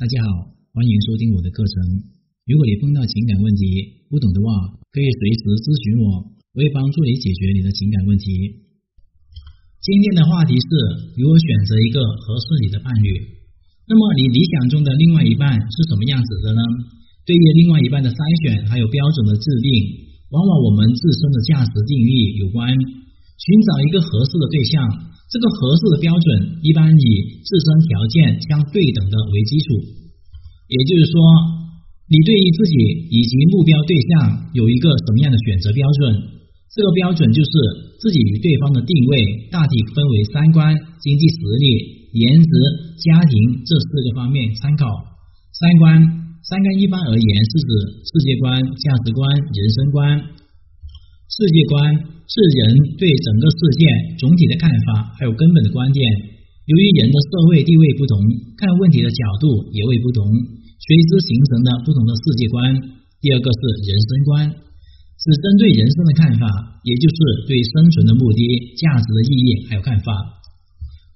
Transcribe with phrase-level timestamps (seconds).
[0.00, 1.76] 大家好，欢迎收听我的课程。
[2.48, 8.64] 如果你碰到情感问题不懂的话，可以随时咨询我，我会帮助你解决你的情感问题。
[9.84, 10.68] 今天的话题是
[11.20, 13.12] 如何选择一个合适你的伴侣。
[13.84, 16.64] 那么你理想中的另外一半是什么样子的呢？
[17.28, 18.16] 对于另外一半的筛
[18.48, 19.68] 选还有标准的制定，
[20.32, 22.72] 往往我们自身的价值定义有关。
[22.72, 25.09] 寻找一个合适的对象。
[25.30, 27.06] 这个合适的标准一般以
[27.46, 29.78] 自身条件相对等的为基础，
[30.66, 31.14] 也就是说，
[32.10, 32.74] 你对于自己
[33.14, 36.42] 以及目标对象有一个什么样的选择标准？
[36.74, 37.50] 这个标准就是
[37.98, 42.50] 自己与对方的定位大体分为三观、经济实力、颜值、
[42.98, 43.34] 家庭
[43.66, 44.86] 这四个方面参考。
[45.50, 45.98] 三观，
[46.42, 47.70] 三观一般而言是指
[48.02, 50.18] 世界观、价值观、人生观。
[51.30, 52.18] 世界观。
[52.30, 53.82] 是人对整个世界
[54.22, 55.98] 总体的看法，还有根本的观点。
[56.70, 58.14] 由于人的社会地位不同，
[58.54, 60.22] 看问题的角度也会不同，
[60.78, 62.70] 随之形成的不同的世界观。
[63.18, 66.46] 第二个是人生观，是针对人生的看法，
[66.86, 67.18] 也就是
[67.50, 68.38] 对生存的目的、
[68.78, 70.14] 价值的意义还有看法。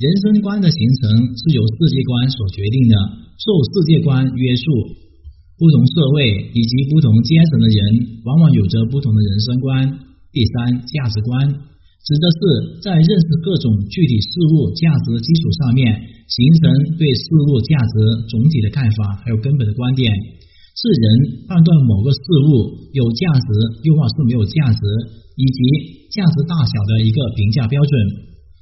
[0.00, 2.96] 人生观的形成是由世界观所决定的，
[3.36, 4.64] 受世界观约束，
[5.60, 10.01] 不同社会以及不同阶层的人，往往有着不同的人生观。
[10.32, 11.44] 第三，价值观
[12.02, 12.40] 指的是
[12.80, 15.92] 在认识各种具体事物价值基础上面，
[16.26, 16.64] 形成
[16.96, 17.92] 对事物价值
[18.32, 20.08] 总体的看法，还有根本的观点，
[20.74, 21.04] 是人
[21.46, 23.46] 判断某个事物有价值
[23.84, 24.80] 又或是没有价值，
[25.36, 25.58] 以及
[26.10, 27.92] 价值大小的一个评价标准。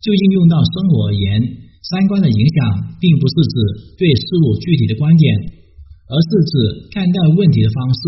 [0.00, 1.42] 就应用到生活而言，
[1.82, 3.54] 三观的影响并不是指
[3.98, 5.26] 对事物具体的观点，
[6.06, 6.52] 而是指
[6.94, 8.00] 看待问题的方式。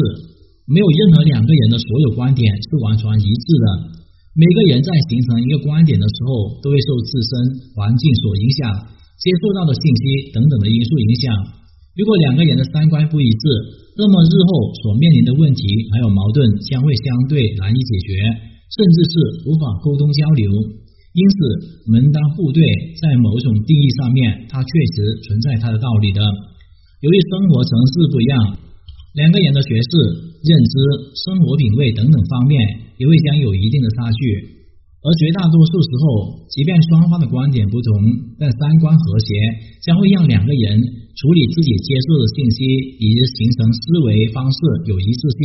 [0.68, 3.66] 没有任何两个人的所有观点是完全一致的。
[4.36, 7.32] 每个人在形成一个观点的时候，都会受自身
[7.72, 8.60] 环境所影响，
[9.16, 11.24] 接受到的信息等等的因素影响。
[11.96, 13.44] 如果两个人的三观不一致，
[13.96, 14.50] 那么日后
[14.84, 18.20] 所面临的问题还有矛盾将会相对难以解决，
[18.68, 19.14] 甚至是
[19.48, 20.52] 无法沟通交流。
[21.16, 21.36] 因此，
[21.96, 22.60] 门当户对
[23.00, 26.20] 在某种定义上面，它确实存在它的道理的。
[27.00, 28.67] 由于生活层次不一样。
[29.18, 29.90] 两个人的学识、
[30.46, 30.74] 认知、
[31.26, 32.54] 生活品味等等方面
[32.98, 34.22] 也会将有一定的差距，
[35.02, 37.90] 而绝大多数时候，即便双方的观点不同，
[38.38, 39.34] 但三观和谐
[39.82, 40.78] 将会让两个人
[41.18, 42.62] 处理自己接受的信息
[43.02, 45.42] 以及形成思维方式有一致性。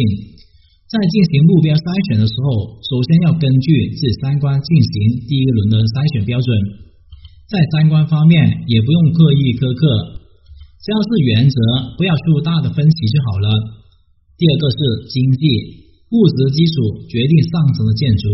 [0.93, 6.53] 在进行目标筛选的时候，首先要根据自己三观进行第一轮的筛选标准，
[7.49, 8.37] 在三观方面
[8.69, 9.81] 也不用刻意苛刻。
[10.83, 11.57] 只要是原则，
[11.95, 13.47] 不要出大的分歧就好了。
[14.35, 15.39] 第二个是经济
[16.11, 18.27] 物质基础决定上层的建筑。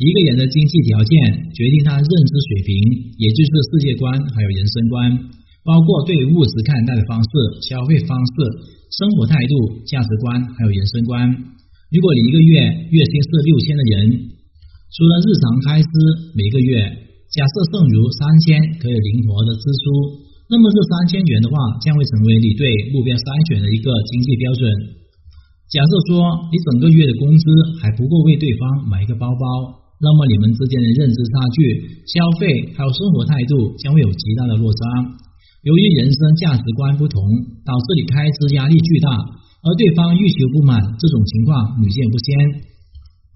[0.00, 2.72] 一个人的经济条件决定他认知水平，
[3.20, 5.12] 也就是世界观还有人生观，
[5.60, 7.28] 包括对物质看待的方式、
[7.68, 8.32] 消费方式、
[8.88, 11.20] 生活态度、价值观还有人生观。
[11.92, 12.64] 如果你一个月
[12.96, 13.94] 月薪是六千的人，
[14.88, 15.92] 除了日常开支，
[16.32, 16.80] 每个月
[17.28, 20.31] 假设剩余三千可以灵活的支出。
[20.52, 24.68] 那么这三千元的话，将会成为你对目标筛选的一个经济标准。
[25.72, 27.48] 假设说你整个月的工资
[27.80, 29.44] 还不够为对方买一个包包，
[29.96, 31.56] 那么你们之间的认知差距、
[32.04, 35.16] 消费还有生活态度将会有极大的落差。
[35.64, 37.16] 由于人生价值观不同，
[37.64, 39.08] 导致你开支压力巨大，
[39.64, 42.28] 而对方欲求不满，这种情况屡见不鲜。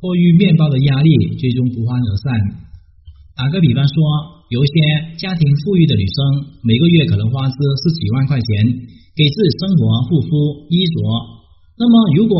[0.04, 2.28] 迫于面包的压力，最终不欢而散。
[3.41, 4.35] 打个比方说。
[4.47, 4.75] 有一些
[5.19, 6.19] 家庭富裕的女生，
[6.62, 8.47] 每个月可能花支是几万块钱，
[9.19, 10.31] 给自己生活、护肤、
[10.71, 10.97] 衣着。
[11.75, 12.39] 那么，如果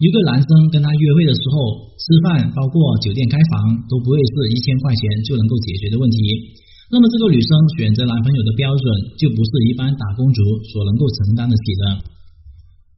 [0.00, 2.74] 一个男生跟她约会的时候，吃饭包括
[3.04, 6.16] 酒店开房都不会是一千块钱就能够解决的问题，
[6.88, 8.84] 那么这个女生选择男朋友的标准
[9.20, 10.40] 就不是一般打工族
[10.72, 11.82] 所能够承担得起的。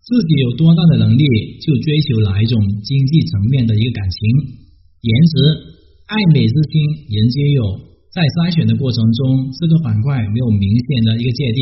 [0.07, 1.27] 自己有多大的能力，
[1.59, 2.55] 就追求哪一种
[2.87, 4.19] 经济层面的一个感情、
[5.03, 5.35] 颜值、
[6.07, 6.73] 爱美之心，
[7.11, 7.94] 人皆有。
[8.15, 11.59] 在筛选的过程中，这个板块没有明显的一个界定。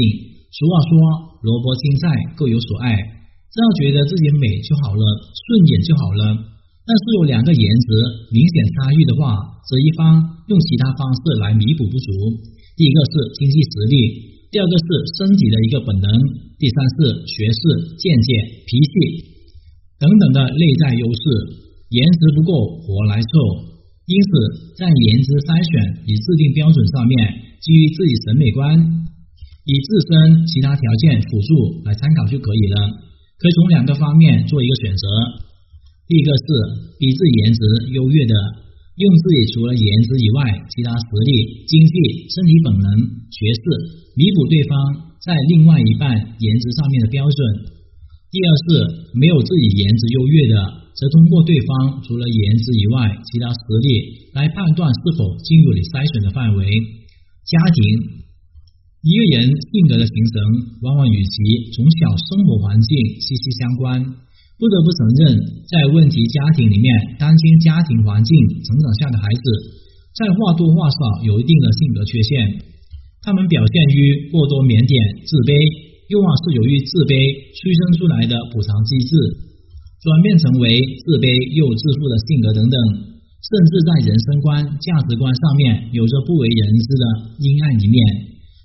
[0.53, 0.93] 俗话说，
[1.41, 5.01] 萝卜青菜各有所爱，只要觉得自己美就好了，
[5.33, 6.37] 顺眼就好了。
[6.85, 7.89] 但是有两个颜值
[8.29, 9.33] 明显差异的话，
[9.65, 10.21] 则一方
[10.53, 12.09] 用其他方式来弥补不足。
[12.77, 13.97] 第一个是经济实力，
[14.53, 14.85] 第二个是
[15.17, 16.13] 身体的一个本能，
[16.61, 18.29] 第三是学识、见解、
[18.69, 18.93] 脾气
[19.97, 21.25] 等等的内在优势。
[21.97, 23.72] 颜值不够，活来凑。
[24.03, 24.31] 因此，
[24.75, 27.15] 在颜值筛选与制定标准上面，
[27.63, 28.75] 基于自己审美观，
[29.63, 30.11] 以自身
[30.51, 32.77] 其他条件辅助来参考就可以了。
[33.39, 35.07] 可以从两个方面做一个选择。
[36.11, 36.47] 第一个是
[36.99, 37.61] 比自己颜值
[37.95, 38.35] 优越的，
[38.99, 41.95] 用自己除了颜值以外，其他实力、经济、
[42.27, 42.87] 身体本能、
[43.31, 43.63] 学识
[44.19, 44.75] 弥补对方
[45.23, 47.39] 在另外一半颜值上面的标准；
[48.33, 50.57] 第二是没有自己颜值优越的，
[50.97, 56.65] 则通过对方除了颜值以外其他实力来判断是否进入你筛选的范围。
[57.45, 57.77] 家庭，
[59.05, 60.41] 一个人性格的形成，
[60.81, 62.89] 往往与其从小生活环境
[63.21, 64.01] 息息相关。
[64.57, 65.37] 不得不承认，
[65.69, 66.89] 在问题家庭里面，
[67.21, 68.33] 单亲家庭环境
[68.65, 69.45] 成长下的孩子，
[70.17, 70.97] 在或多或少
[71.29, 72.65] 有一定的性格缺陷。
[73.21, 74.89] 他们表现于过多腼腆、
[75.29, 75.53] 自卑，
[76.13, 77.17] 欲望是由于自卑
[77.57, 79.13] 催生出来的补偿机制，
[80.05, 80.69] 转变成为
[81.09, 82.77] 自卑又自负的性格等等，
[83.41, 87.05] 甚至在人生观、价值观上面有着不为人知的
[87.41, 87.97] 阴暗一面，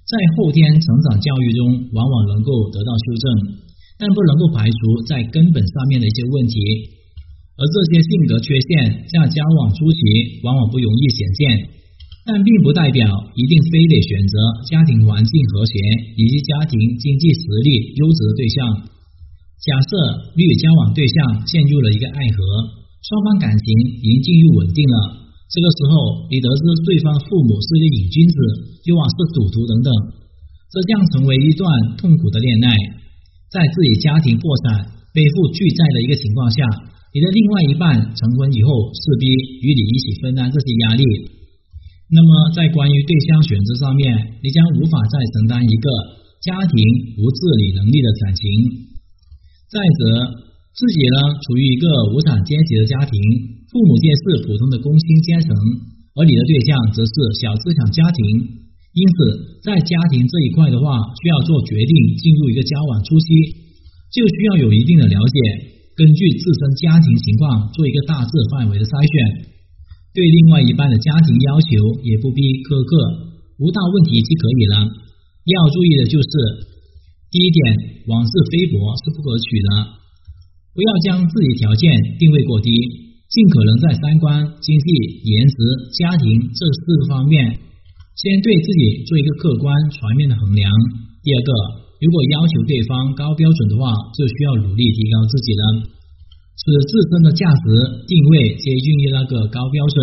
[0.03, 3.25] 在后天成长教育中，往往能够得到修正。
[3.97, 6.53] 但不能够排除在根本上面的一些问题，
[7.57, 9.97] 而这些性格缺陷在交往初期
[10.43, 11.41] 往往不容易显现，
[12.27, 13.07] 但并不代表
[13.39, 14.35] 一定非得选择
[14.67, 15.79] 家庭环境和谐
[16.19, 18.59] 以及家庭经济实力优质的对象。
[19.63, 19.89] 假设
[20.35, 22.39] 你与交往对象陷入了一个爱河，
[22.99, 23.63] 双方感情
[24.03, 28.37] 已经进入稳定了，这个时候你得知对方父母是一个瘾君子，
[28.91, 29.89] 又或是赌徒等等，
[30.67, 31.63] 这将成为一段
[31.95, 32.75] 痛苦的恋爱。
[33.47, 36.59] 在自己家庭破产、背负巨债的一个情况下，
[37.15, 39.31] 你的另外一半成婚以后势必
[39.63, 41.03] 与你一起分担这些压力。
[42.07, 45.87] 那么，在关于对象选择上面，你将无法再承担一个
[46.39, 46.75] 家庭
[47.19, 48.43] 无自理能力的感情。
[49.67, 50.31] 再者，
[50.71, 53.11] 自己呢处于一个无产阶级的家庭，
[53.67, 55.51] 父母皆是普通的工薪阶层，
[56.15, 57.11] 而你的对象则是
[57.43, 58.55] 小资产家庭。
[58.95, 61.91] 因此，在家庭这一块的话，需要做决定，
[62.23, 63.27] 进入一个交往初期，
[64.15, 65.37] 就需要有一定的了解，
[65.99, 69.56] 根据自身家庭情况做一个大致范围的筛选。
[70.17, 71.69] 对另外一半的家庭要求
[72.01, 72.89] 也不必苛刻，
[73.61, 74.75] 无大问题就可以了。
[75.45, 76.33] 要注意的就是，
[77.29, 79.69] 第一点，妄自菲薄是不可取的，
[80.73, 81.85] 不要将自己条件
[82.17, 82.73] 定位过低，
[83.29, 84.87] 尽可能在三观、经济、
[85.21, 85.53] 颜值、
[86.01, 87.53] 家庭这四个方面。
[88.17, 90.65] 先对自己做一个客观全面的衡量。
[91.21, 91.51] 第二个，
[92.01, 95.63] 如果要求对方高标准的话，就需要努力提高自己了，
[96.57, 97.65] 使自身的价值
[98.09, 99.97] 定位接近于那个高标准，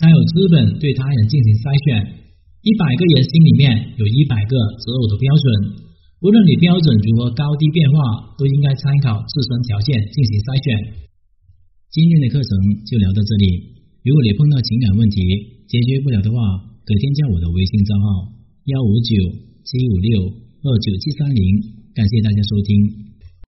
[0.00, 2.24] 才有资本对他人进行筛选。
[2.60, 3.68] 一百个人心里面
[4.00, 5.44] 有一百个择偶的标准，
[6.20, 7.96] 无论你标准如何高低变化，
[8.36, 10.68] 都应该参考自身条件进行筛选。
[11.92, 12.48] 今天的课程
[12.84, 13.44] 就聊到这里。
[14.04, 15.16] 如果你碰到情感问题
[15.68, 16.36] 解决不了的话，
[16.84, 18.06] 可添加我的微信账号
[18.72, 19.12] 幺五九
[19.64, 20.32] 七五六
[20.64, 21.40] 二九七三零，
[21.92, 23.09] 感谢大家收听。